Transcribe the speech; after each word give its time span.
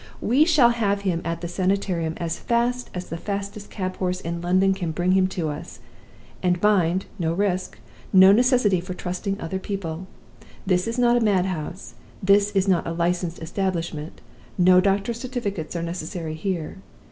We 0.19 0.45
shall 0.45 0.69
have 0.71 1.01
him 1.01 1.21
at 1.23 1.41
the 1.41 1.47
Sanitarium 1.47 2.15
as 2.17 2.39
fast 2.39 2.89
as 2.91 3.07
the 3.09 3.17
fastest 3.17 3.69
cab 3.69 3.97
horse 3.97 4.19
in 4.19 4.41
London 4.41 4.73
can 4.73 4.89
bring 4.91 5.11
him 5.11 5.27
to 5.27 5.49
us. 5.49 5.79
And 6.41 6.59
mind! 6.59 7.05
no 7.19 7.33
risk 7.35 7.77
no 8.11 8.31
necessity 8.31 8.81
for 8.81 8.95
trusting 8.95 9.39
other 9.39 9.59
people. 9.59 10.07
This 10.65 10.87
is 10.87 10.97
not 10.97 11.17
a 11.17 11.23
mad 11.23 11.45
house; 11.45 11.93
this 12.23 12.49
is 12.55 12.67
not 12.67 12.87
a 12.87 12.93
licensed 12.93 13.43
establishment; 13.43 14.21
no 14.57 14.81
doctors' 14.81 15.19
certificates 15.19 15.75
are 15.75 15.83
necessary 15.83 16.33
here! 16.33 16.77